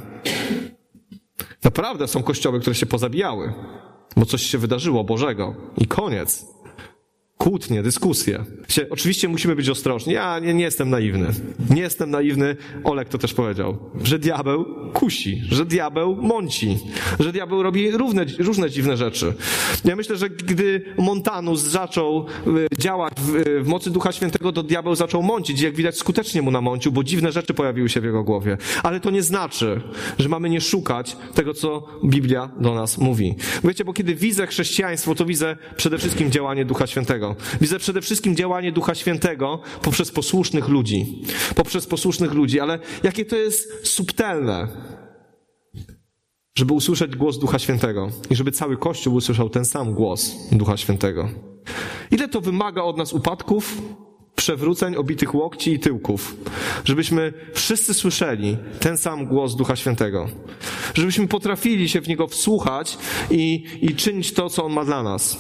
[1.65, 3.53] Naprawdę są kościoły, które się pozabijały,
[4.17, 5.55] bo coś się wydarzyło Bożego.
[5.79, 6.47] I koniec
[7.39, 8.45] kłótnie, dyskusje.
[8.91, 10.13] Oczywiście musimy być ostrożni.
[10.13, 11.27] Ja nie, nie, jestem naiwny.
[11.71, 12.57] Nie jestem naiwny.
[12.85, 16.79] Olek to też powiedział, że diabeł kusi, że diabeł mąci,
[17.21, 19.35] że diabeł robi równe, różne dziwne rzeczy.
[19.85, 24.95] Ja myślę, że gdy Montanus zaczął y, działać w, w mocy Ducha Świętego, to diabeł
[24.95, 25.61] zaczął mącić.
[25.61, 28.57] Jak widać, skutecznie mu namącił, bo dziwne rzeczy pojawiły się w jego głowie.
[28.83, 29.81] Ale to nie znaczy,
[30.19, 33.35] że mamy nie szukać tego, co Biblia do nas mówi.
[33.65, 37.24] Wiecie, bo kiedy widzę chrześcijaństwo, to widzę przede wszystkim działanie Ducha Świętego.
[37.61, 41.23] Widzę przede wszystkim działanie Ducha Świętego poprzez posłusznych ludzi.
[41.55, 44.69] Poprzez posłusznych ludzi, ale jakie to jest subtelne,
[46.59, 51.29] żeby usłyszeć głos Ducha Świętego i żeby cały Kościół usłyszał ten sam głos Ducha Świętego.
[52.11, 53.83] Ile to wymaga od nas upadków,
[54.37, 56.37] przewróceń, obitych łokci i tyłków,
[56.85, 60.29] żebyśmy wszyscy słyszeli ten sam głos Ducha Świętego,
[60.95, 62.99] żebyśmy potrafili się w Niego wsłuchać
[63.31, 65.39] i, i czynić to, co On ma dla nas.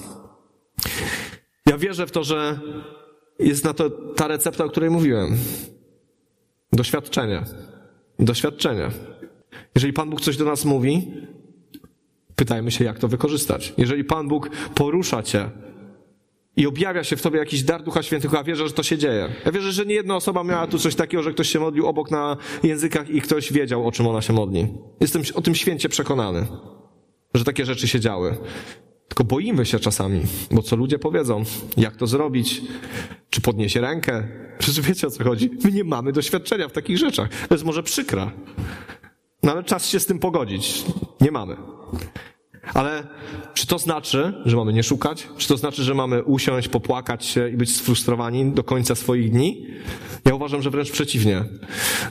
[1.74, 2.58] Ja wierzę w to, że
[3.38, 5.36] jest na to ta recepta, o której mówiłem.
[6.72, 7.42] Doświadczenie.
[8.18, 8.88] Doświadczenie.
[9.74, 11.12] Jeżeli Pan Bóg coś do nas mówi,
[12.36, 13.74] pytajmy się, jak to wykorzystać.
[13.78, 15.50] Jeżeli Pan Bóg porusza Cię
[16.56, 19.28] i objawia się w Tobie jakiś dar Ducha Świętego, a wierzę, że to się dzieje.
[19.44, 22.10] Ja wierzę, że nie jedna osoba miała tu coś takiego, że ktoś się modlił obok
[22.10, 24.68] na językach i ktoś wiedział, o czym ona się modli.
[25.00, 26.46] Jestem o tym święcie przekonany,
[27.34, 28.36] że takie rzeczy się działy.
[29.08, 31.42] Tylko boimy się czasami, bo co ludzie powiedzą,
[31.76, 32.62] jak to zrobić,
[33.30, 34.28] czy podniesie rękę.
[34.58, 35.50] Przecież wiecie o co chodzi.
[35.64, 37.28] My nie mamy doświadczenia w takich rzeczach.
[37.48, 38.32] To jest może przykra.
[39.42, 40.84] No ale czas się z tym pogodzić.
[41.20, 41.56] Nie mamy.
[42.74, 43.06] Ale
[43.54, 45.28] czy to znaczy, że mamy nie szukać?
[45.38, 49.66] Czy to znaczy, że mamy usiąść, popłakać się i być sfrustrowani do końca swoich dni?
[50.24, 51.44] Ja uważam, że wręcz przeciwnie.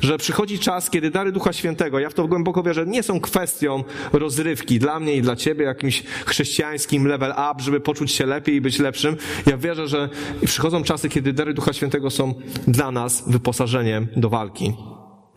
[0.01, 3.83] Że przychodzi czas, kiedy dary Ducha Świętego, ja w to głęboko wierzę, nie są kwestią
[4.13, 8.61] rozrywki dla mnie i dla ciebie, jakimś chrześcijańskim level up, żeby poczuć się lepiej i
[8.61, 9.17] być lepszym.
[9.45, 10.09] Ja wierzę, że
[10.45, 12.33] przychodzą czasy, kiedy dary Ducha Świętego są
[12.67, 14.73] dla nas wyposażeniem do walki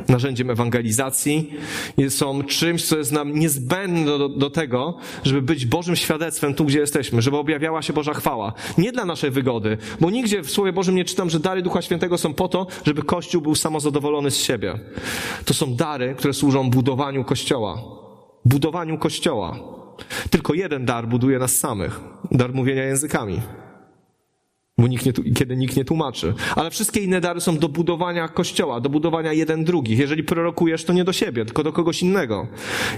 [0.08, 1.50] narzędziem ewangelizacji,
[2.08, 6.78] są czymś, co jest nam niezbędne do, do, tego, żeby być Bożym świadectwem tu, gdzie
[6.78, 8.52] jesteśmy, żeby objawiała się Boża chwała.
[8.78, 12.18] Nie dla naszej wygody, bo nigdzie w Słowie Bożym nie czytam, że dary Ducha Świętego
[12.18, 14.78] są po to, żeby Kościół był samozadowolony z siebie.
[15.44, 17.82] To są dary, które służą budowaniu Kościoła.
[18.44, 19.58] Budowaniu Kościoła.
[20.30, 22.00] Tylko jeden dar buduje nas samych.
[22.30, 23.40] Dar mówienia językami
[24.78, 26.34] bo nikt nie, kiedy nikt nie tłumaczy.
[26.56, 29.98] Ale wszystkie inne dary są do budowania kościoła, do budowania jeden drugich.
[29.98, 32.46] Jeżeli prorokujesz, to nie do siebie, tylko do kogoś innego.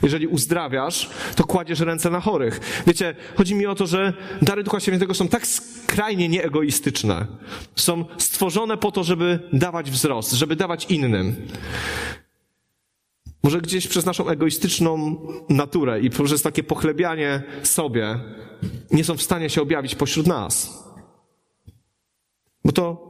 [0.02, 2.82] Jeżeli uzdrawiasz, to kładziesz ręce na chorych.
[2.86, 4.12] Wiecie, chodzi mi o to, że
[4.42, 7.26] dary Ducha Świętego są tak skrajnie nieegoistyczne.
[7.76, 11.36] Są stworzone po to, żeby dawać wzrost, żeby dawać innym.
[13.42, 15.16] Może gdzieś przez naszą egoistyczną
[15.48, 18.18] naturę i przez takie pochlebianie sobie
[18.90, 20.87] nie są w stanie się objawić pośród nas.
[22.68, 23.07] Bo to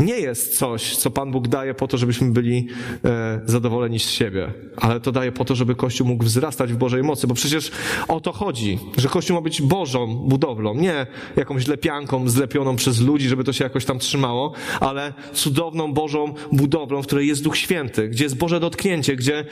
[0.00, 2.66] nie jest coś, co Pan Bóg daje po to, żebyśmy byli
[3.04, 7.02] e, zadowoleni z siebie, ale to daje po to, żeby Kościół mógł wzrastać w Bożej
[7.02, 7.70] mocy, bo przecież
[8.08, 13.28] o to chodzi, że Kościół ma być Bożą budowlą, nie jakąś lepianką zlepioną przez ludzi,
[13.28, 18.08] żeby to się jakoś tam trzymało, ale cudowną Bożą budowlą, w której jest Duch Święty,
[18.08, 19.44] gdzie jest Boże dotknięcie, gdzie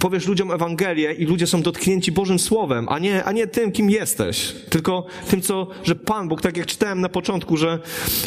[0.00, 3.90] powiesz ludziom Ewangelię i ludzie są dotknięci Bożym Słowem, a nie, a nie tym, kim
[3.90, 7.78] jesteś, tylko tym, co, że Pan Bóg, tak jak czytałem na początku, że,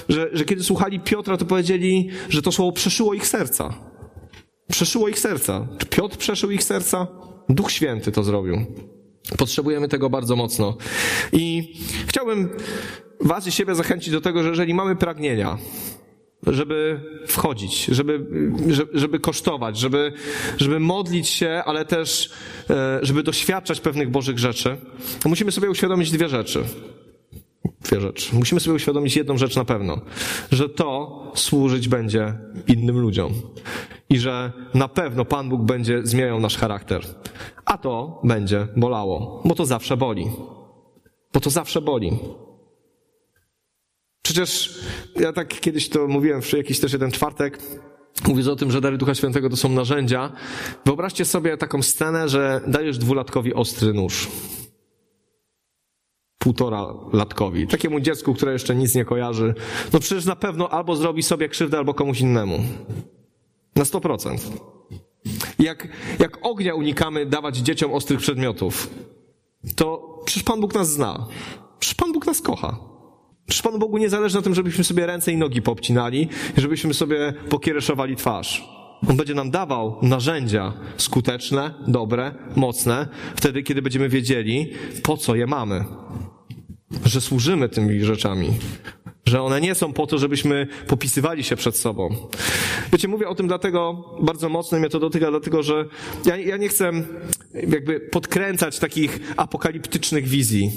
[0.10, 3.74] że, że kiedy słuchali Piotra, to powiedzieli, że to słowo przeszyło ich serca.
[4.72, 5.68] Przeszyło ich serca.
[5.78, 7.08] Czy Piotr przeszył ich serca?
[7.50, 8.66] Duch Święty to zrobił.
[9.38, 10.78] Potrzebujemy tego bardzo mocno.
[11.34, 11.74] I
[12.08, 12.50] chciałbym
[13.22, 15.58] Was i siebie zachęcić do tego, że jeżeli mamy pragnienia,
[16.48, 18.26] żeby wchodzić, żeby,
[18.94, 20.14] żeby kosztować, żeby,
[20.58, 22.32] żeby modlić się, ale też,
[22.70, 24.78] e, żeby doświadczać pewnych Bożych rzeczy,
[25.26, 26.64] musimy sobie uświadomić dwie rzeczy
[27.82, 28.36] dwie rzeczy.
[28.36, 30.02] Musimy sobie uświadomić jedną rzecz na pewno,
[30.52, 32.34] że to służyć będzie
[32.68, 33.34] innym ludziom
[34.10, 37.02] i że na pewno Pan Bóg będzie zmieniał nasz charakter.
[37.66, 40.26] A to będzie bolało, bo to zawsze boli.
[41.34, 42.12] Bo to zawsze boli.
[44.22, 44.80] Przecież
[45.20, 47.60] ja tak kiedyś to mówiłem w jakiś też jeden czwartek,
[48.28, 50.32] mówiąc o tym, że dary Ducha Świętego to są narzędzia.
[50.86, 54.28] Wyobraźcie sobie taką scenę, że dajesz dwulatkowi ostry nóż.
[56.40, 59.54] Półtora latkowi, takiemu dziecku, które jeszcze nic nie kojarzy,
[59.94, 62.60] no przecież na pewno albo zrobi sobie krzywdę, albo komuś innemu.
[63.76, 64.38] Na 100%.
[65.60, 65.88] Jak,
[66.20, 68.90] jak ognia unikamy dawać dzieciom ostrych przedmiotów,
[69.76, 71.28] to przecież Pan Bóg nas zna.
[71.80, 72.90] Przecież Pan Bóg nas kocha.
[73.50, 77.34] Przecież Panu Bogu nie zależy na tym, żebyśmy sobie ręce i nogi popcinali, żebyśmy sobie
[77.50, 78.79] pokiereszowali twarz.
[79.08, 85.48] On będzie nam dawał narzędzia skuteczne, dobre, mocne, wtedy, kiedy będziemy wiedzieli, po co je
[85.48, 85.86] mamy.
[87.06, 88.50] Że służymy tymi rzeczami.
[89.26, 92.16] Że one nie są po to, żebyśmy popisywali się przed sobą.
[92.92, 95.86] Wiecie, mówię o tym dlatego bardzo mocno, mnie to dotyka, dlatego że
[96.26, 96.92] ja, ja nie chcę
[97.54, 100.72] jakby podkręcać takich apokaliptycznych wizji.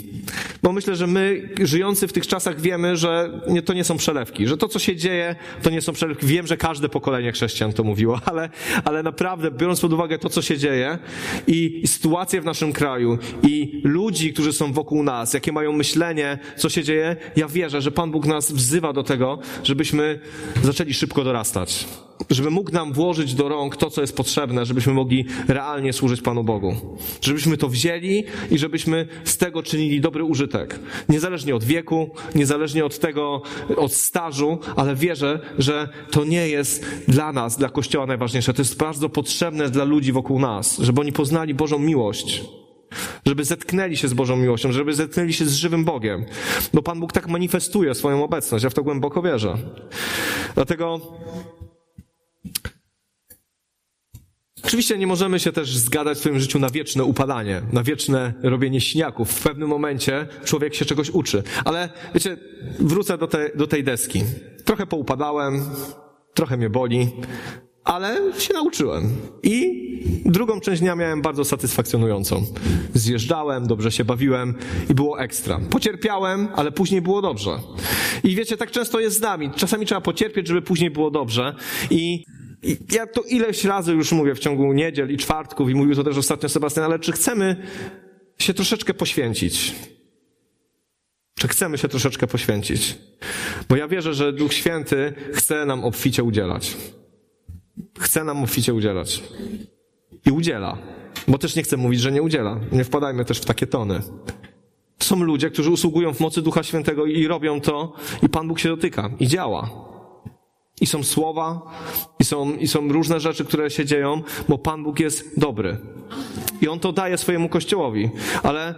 [0.63, 4.47] Bo myślę, że my, żyjący w tych czasach, wiemy, że nie, to nie są przelewki,
[4.49, 6.27] że to, co się dzieje, to nie są przelewki.
[6.27, 8.51] Wiem, że każde pokolenie chrześcijan to mówiło, ale,
[8.85, 10.99] ale naprawdę, biorąc pod uwagę to, co się dzieje
[11.47, 16.39] i, i sytuację w naszym kraju i ludzi, którzy są wokół nas, jakie mają myślenie,
[16.57, 20.21] co się dzieje, ja wierzę, że Pan Bóg nas wzywa do tego, żebyśmy
[20.63, 21.87] zaczęli szybko dorastać
[22.31, 26.45] żeby mógł nam włożyć do rąk to, co jest potrzebne, żebyśmy mogli realnie służyć Panu
[26.45, 26.77] Bogu.
[27.21, 30.79] Żebyśmy to wzięli i żebyśmy z tego czynili dobry użytek.
[31.09, 33.43] Niezależnie od wieku, niezależnie od tego,
[33.77, 38.55] od stażu, ale wierzę, że to nie jest dla nas, dla Kościoła najważniejsze.
[38.55, 42.43] To jest bardzo potrzebne dla ludzi wokół nas, żeby oni poznali Bożą miłość
[43.27, 46.25] żeby zetknęli się z Bożą miłością, żeby zetknęli się z żywym Bogiem.
[46.75, 49.59] Bo Pan Bóg tak manifestuje swoją obecność, ja w to głęboko wierzę.
[50.55, 51.01] Dlatego
[54.65, 58.81] Oczywiście nie możemy się też zgadać w swoim życiu na wieczne upadanie, na wieczne robienie
[58.81, 59.31] śniaków.
[59.31, 61.43] W pewnym momencie człowiek się czegoś uczy.
[61.65, 62.37] Ale wiecie,
[62.79, 64.25] wrócę do, te, do tej deski.
[64.65, 65.65] Trochę poupadałem,
[66.35, 67.13] trochę mnie boli,
[67.85, 69.17] ale się nauczyłem.
[69.43, 69.83] I
[70.25, 72.47] drugą część dnia miałem bardzo satysfakcjonującą.
[72.95, 74.55] Zjeżdżałem, dobrze się bawiłem
[74.91, 75.61] i było ekstra.
[75.71, 77.51] Pocierpiałem, ale później było dobrze.
[78.25, 79.51] I wiecie, tak często jest z nami.
[79.57, 81.55] Czasami trzeba pocierpieć, żeby później było dobrze.
[81.91, 82.25] I
[82.93, 86.17] ja to ileś razy już mówię w ciągu niedziel i czwartków i mówił to też
[86.17, 87.57] ostatnio Sebastian, ale czy chcemy
[88.39, 89.75] się troszeczkę poświęcić?
[91.39, 92.99] Czy chcemy się troszeczkę poświęcić?
[93.69, 96.77] Bo ja wierzę, że Duch Święty chce nam obficie udzielać.
[98.03, 99.23] Chce nam obficie udzielać.
[100.27, 100.79] I udziela.
[101.29, 102.61] Bo też nie chcę mówić, że nie udziela.
[102.73, 104.01] Nie wpadajmy też w takie tony.
[104.99, 108.69] Są ludzie, którzy usługują w mocy Ducha Świętego i robią to, i Pan Bóg się
[108.69, 109.71] dotyka i działa.
[110.81, 111.61] I są słowa,
[112.21, 115.77] i są, i są różne rzeczy, które się dzieją, bo Pan Bóg jest dobry.
[116.61, 118.11] I On to daje swojemu kościołowi.
[118.43, 118.75] Ale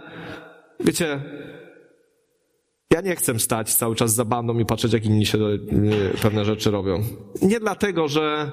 [0.79, 1.21] wiecie,
[2.93, 5.57] ja nie chcę stać cały czas za bandą i patrzeć, jak inni się e,
[6.21, 7.03] pewne rzeczy robią.
[7.41, 8.51] Nie dlatego, że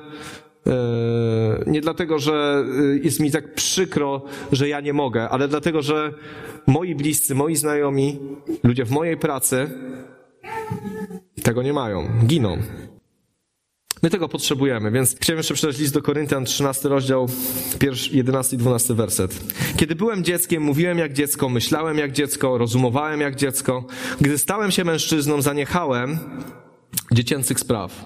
[1.66, 4.22] nie dlatego, że e, jest mi tak przykro,
[4.52, 6.14] że ja nie mogę, ale dlatego, że
[6.66, 8.18] moi bliscy, moi znajomi,
[8.62, 9.70] ludzie w mojej pracy
[11.42, 12.58] tego nie mają, giną.
[14.02, 17.28] My tego potrzebujemy, więc chciałem jeszcze przeczytać list do Koryntian, 13 rozdział,
[18.12, 19.40] 11 i 12 werset.
[19.76, 23.84] Kiedy byłem dzieckiem, mówiłem jak dziecko, myślałem jak dziecko, rozumowałem jak dziecko.
[24.20, 26.18] Gdy stałem się mężczyzną, zaniechałem
[27.12, 28.04] dziecięcych spraw.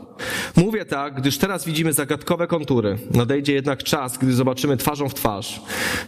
[0.57, 2.99] Mówię tak, gdyż teraz widzimy zagadkowe kontury.
[3.11, 5.61] Nadejdzie jednak czas, gdy zobaczymy twarzą w twarz.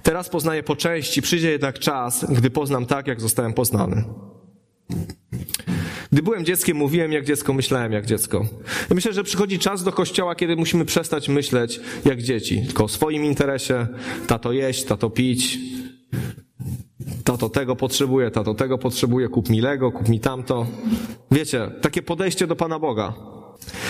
[0.02, 4.04] Teraz poznaję po części, przyjdzie jednak czas, gdy poznam tak, jak zostałem poznany.
[6.12, 8.46] Gdy byłem dzieckiem, mówiłem jak dziecko, myślałem jak dziecko.
[8.90, 12.88] Ja myślę, że przychodzi czas do kościoła, kiedy musimy przestać myśleć jak dzieci, tylko o
[12.88, 13.86] swoim interesie,
[14.26, 15.58] tato jeść, tato pić,
[17.24, 20.66] tato tego potrzebuje, tato tego potrzebuje, kup mi Lego, kup mi tamto.
[21.30, 23.37] Wiecie, takie podejście do Pana Boga.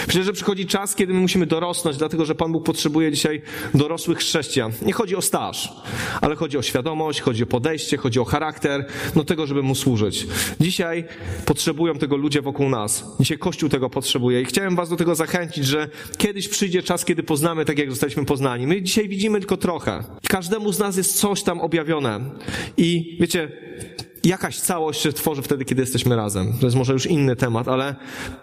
[0.07, 3.43] Myślę, że przychodzi czas, kiedy my musimy dorosnąć, dlatego że Pan Bóg potrzebuje dzisiaj
[3.75, 4.73] dorosłych chrześcijan.
[4.83, 5.73] Nie chodzi o staż,
[6.21, 8.87] ale chodzi o świadomość, chodzi o podejście, chodzi o charakter,
[9.17, 10.27] no tego, żeby Mu służyć.
[10.61, 11.05] Dzisiaj
[11.45, 13.05] potrzebują tego ludzie wokół nas.
[13.21, 15.88] Dzisiaj Kościół tego potrzebuje i chciałem Was do tego zachęcić, że
[16.19, 18.67] kiedyś przyjdzie czas, kiedy poznamy tak, jak zostaliśmy poznani.
[18.67, 20.05] My dzisiaj widzimy tylko trochę.
[20.29, 22.21] Każdemu z nas jest coś tam objawione.
[22.77, 23.49] I wiecie,
[24.25, 26.53] jakaś całość się tworzy wtedy, kiedy jesteśmy razem.
[26.61, 27.95] To jest może już inny temat, ale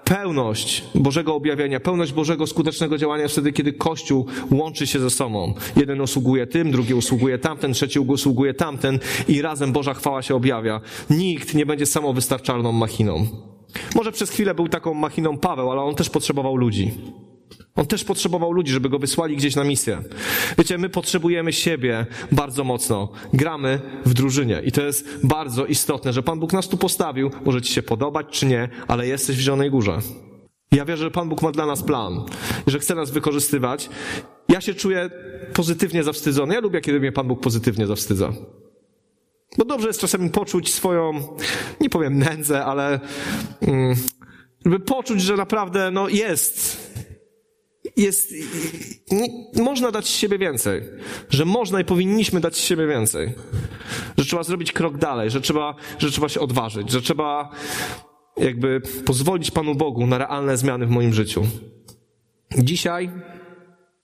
[0.03, 5.53] pełność Bożego objawienia, pełność Bożego skutecznego działania wtedy, kiedy Kościół łączy się ze sobą.
[5.75, 10.81] Jeden usługuje tym, drugi usługuje tamten, trzeci usługuje tamten i razem Boża chwała się objawia.
[11.09, 13.27] Nikt nie będzie samowystarczalną machiną.
[13.95, 16.91] Może przez chwilę był taką machiną Paweł, ale on też potrzebował ludzi.
[17.75, 20.01] On też potrzebował ludzi, żeby go wysłali gdzieś na misję.
[20.57, 23.11] Wiecie, my potrzebujemy siebie bardzo mocno.
[23.33, 27.31] Gramy w drużynie i to jest bardzo istotne, że Pan Bóg nas tu postawił.
[27.45, 29.99] Może ci się podobać czy nie, ale jesteś w Zielonej Górze.
[30.71, 32.25] Ja wierzę, że Pan Bóg ma dla nas plan
[32.67, 33.89] że chce nas wykorzystywać.
[34.49, 35.09] Ja się czuję
[35.53, 36.53] pozytywnie zawstydzony.
[36.53, 38.33] Ja lubię, kiedy mnie Pan Bóg pozytywnie zawstydza.
[39.57, 41.13] Bo dobrze jest czasami poczuć swoją,
[41.81, 42.99] nie powiem nędzę, ale
[43.61, 43.95] mm,
[44.65, 46.84] żeby poczuć, że naprawdę no jest,
[47.97, 48.33] jest,
[49.11, 49.27] nie,
[49.63, 50.81] można dać z siebie więcej.
[51.29, 53.33] Że można i powinniśmy dać z siebie więcej.
[54.17, 57.49] Że trzeba zrobić krok dalej, że trzeba, że trzeba się odważyć, że trzeba
[58.37, 61.43] jakby pozwolić Panu Bogu na realne zmiany w moim życiu.
[62.57, 63.09] Dzisiaj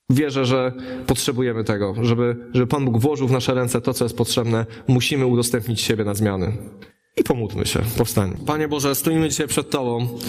[0.09, 0.73] wierzę, że
[1.07, 4.65] potrzebujemy tego, żeby, żeby Pan Bóg włożył w nasze ręce to, co jest potrzebne.
[4.87, 6.57] Musimy udostępnić siebie na zmiany.
[7.17, 8.37] I pomódlmy się, powstań.
[8.45, 10.19] Panie Boże, stoimy dzisiaj przed Tobą.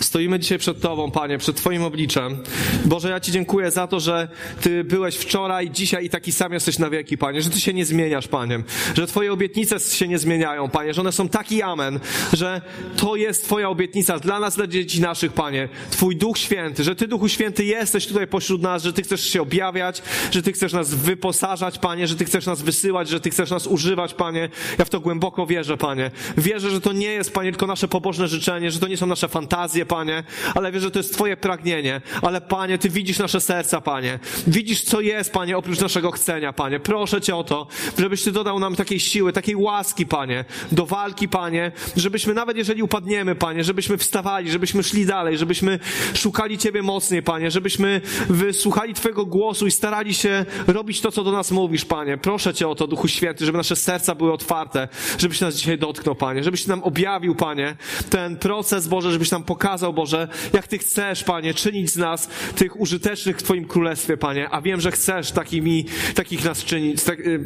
[0.00, 2.42] Stoimy dzisiaj przed Tobą, Panie, przed Twoim obliczem.
[2.84, 4.28] Boże, ja Ci dziękuję za to, że
[4.60, 7.84] Ty byłeś wczoraj, dzisiaj i taki sam jesteś na wieki, Panie, że Ty się nie
[7.84, 8.62] zmieniasz, Panie,
[8.94, 12.00] że Twoje obietnice się nie zmieniają, Panie, że one są taki amen,
[12.32, 12.60] że
[12.96, 15.68] to jest Twoja obietnica dla nas, dla dzieci naszych, Panie.
[15.90, 19.42] Twój Duch Święty, że Ty, Duchu Święty, jesteś tutaj pośród nas, że Ty chcesz się
[19.42, 23.50] objawiać, że Ty chcesz nas wyposażać, Panie, że Ty chcesz nas wysyłać, że Ty chcesz
[23.50, 24.48] nas używać, Panie.
[24.78, 26.10] Ja w to głęboko wierzę, Panie.
[26.36, 29.28] Wierzę, że to nie jest, Panie, tylko nasze pobożne życzenie, że to nie są nasze
[29.28, 32.00] fantazje, Panie, ale wierzę, że to jest Twoje pragnienie.
[32.22, 34.18] Ale, Panie, Ty widzisz nasze serca, Panie.
[34.46, 36.80] Widzisz, co jest, Panie, oprócz naszego chcenia, Panie.
[36.80, 37.66] Proszę Cię o to,
[37.98, 42.82] żebyś Ty dodał nam takiej siły, takiej łaski, Panie, do walki, Panie, żebyśmy nawet jeżeli
[42.82, 45.78] upadniemy, Panie, żebyśmy wstawali, żebyśmy szli dalej, żebyśmy
[46.14, 51.32] szukali Ciebie mocniej, Panie, żebyśmy wysłuchali Twojego głosu i starali się robić to, co do
[51.32, 52.18] nas mówisz, Panie.
[52.18, 56.14] Proszę Cię o to, Duchu Święty, żeby nasze serca były otwarte, żebyś nas dzisiaj dotknął,
[56.16, 57.76] Panie, żebyś nam objawił, Panie,
[58.10, 62.80] ten proces, Boże, żebyś nam pokazał, Boże, jak Ty chcesz, Panie, czynić z nas tych
[62.80, 67.40] użytecznych w Twoim Królestwie, Panie, a wiem, że chcesz takimi, takich nas czynić, tak, y,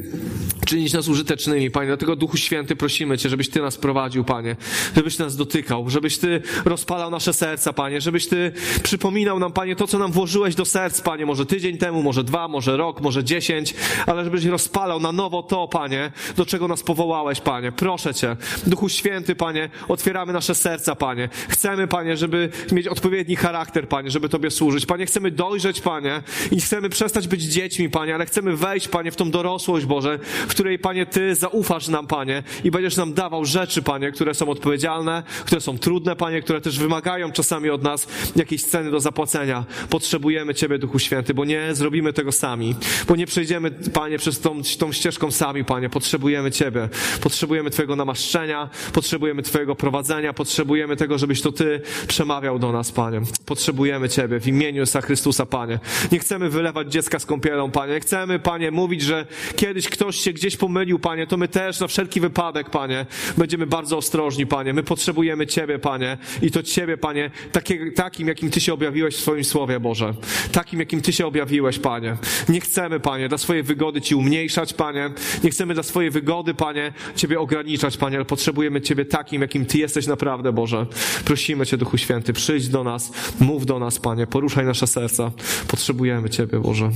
[0.67, 1.87] czynić nas użytecznymi, Panie.
[1.87, 4.57] Dlatego, Duchu Święty, prosimy Cię, żebyś Ty nas prowadził, Panie,
[4.97, 8.53] żebyś nas dotykał, żebyś Ty rozpalał nasze serca, Panie, żebyś Ty
[8.83, 12.49] przypominał nam, Panie, to, co nam włożyłeś do serc, Panie, może tydzień temu, może dwa,
[12.49, 13.75] może rok, może dziesięć,
[14.07, 17.73] ale żebyś rozpalał na nowo to, Panie, do czego nas powołałeś, Panie.
[17.73, 21.29] Proszę Cię, Duchu Święty, Panie, otwieramy nasze serca, Panie.
[21.49, 24.87] Chcemy, Panie, żeby mieć odpowiedni charakter, Panie, żeby Tobie służyć.
[24.87, 29.17] Panie, chcemy dojrzeć, Panie, i chcemy przestać być dziećmi, Panie, ale chcemy wejść, Panie, w
[29.17, 30.19] tą dorosłość, Boże,
[30.49, 34.49] w której, Panie, Ty zaufasz nam, Panie, i będziesz nam dawał rzeczy, Panie, które są
[34.49, 39.65] odpowiedzialne, które są trudne, Panie, które też wymagają czasami od nas jakiejś ceny do zapłacenia.
[39.91, 42.75] Potrzebujemy Ciebie, Duchu Święty, bo nie zrobimy tego sami,
[43.09, 45.91] bo nie przejdziemy, Panie, przez tą, tą ścieżką sami, Panie.
[45.91, 46.89] Potrzebujemy Ciebie.
[47.21, 48.50] Potrzebujemy Twojego namaszczenia,
[48.93, 53.21] potrzebujemy Twojego prowadzenia, potrzebujemy tego, żebyś to Ty przemawiał do nas, Panie.
[53.47, 55.79] Potrzebujemy Ciebie w imieniu Jezusa Chrystusa, Panie.
[56.13, 57.93] Nie chcemy wylewać dziecka z kąpielą, Panie.
[57.93, 61.27] Nie chcemy, Panie, mówić, że kiedyś ktoś się gdzieś pomylił, Panie.
[61.27, 63.07] To my też na wszelki wypadek, Panie,
[63.39, 64.73] będziemy bardzo ostrożni, Panie.
[64.73, 66.19] My potrzebujemy Ciebie, Panie.
[66.43, 70.15] I to Ciebie, Panie, takie, takim, jakim Ty się objawiłeś w swoim Słowie, Boże.
[70.53, 72.17] Takim, jakim Ty się objawiłeś, Panie.
[72.49, 75.11] Nie chcemy, Panie, dla swojej wygody Ci umniejszać, Panie.
[75.45, 79.79] Nie chcemy dla swojej wygody, Panie, Ciebie ograniczać, Panie, ale potrzebujemy Ciebie takim, jakim Ty
[79.79, 80.87] jesteś naprawdę, Boże.
[81.25, 85.31] Prosimy Cię, Duchu Święty, przyjdź do nas, mów do nas, Panie, poruszaj nasze serca.
[85.69, 86.91] Potrzebujemy Ciebie, Boże.